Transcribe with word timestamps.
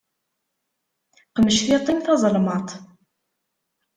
Qmec 1.35 1.55
tiṭ-im 1.65 1.99
tazelmaḍt. 2.05 2.69